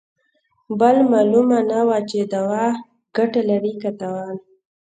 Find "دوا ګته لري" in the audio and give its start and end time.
2.33-3.73